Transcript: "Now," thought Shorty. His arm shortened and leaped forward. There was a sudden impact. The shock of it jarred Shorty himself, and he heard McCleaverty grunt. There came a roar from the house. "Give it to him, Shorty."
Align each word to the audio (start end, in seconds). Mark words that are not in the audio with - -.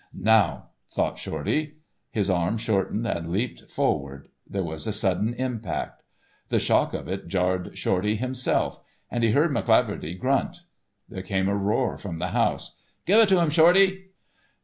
"Now," 0.17 0.69
thought 0.89 1.19
Shorty. 1.19 1.75
His 2.09 2.27
arm 2.27 2.57
shortened 2.57 3.05
and 3.05 3.29
leaped 3.31 3.69
forward. 3.69 4.29
There 4.49 4.63
was 4.63 4.87
a 4.87 4.93
sudden 4.93 5.35
impact. 5.35 6.01
The 6.49 6.57
shock 6.57 6.95
of 6.95 7.07
it 7.07 7.27
jarred 7.27 7.77
Shorty 7.77 8.15
himself, 8.15 8.79
and 9.11 9.23
he 9.23 9.29
heard 9.29 9.51
McCleaverty 9.51 10.17
grunt. 10.19 10.61
There 11.07 11.21
came 11.21 11.47
a 11.47 11.55
roar 11.55 11.99
from 11.99 12.17
the 12.17 12.29
house. 12.29 12.81
"Give 13.05 13.19
it 13.19 13.29
to 13.29 13.39
him, 13.39 13.51
Shorty." 13.51 14.05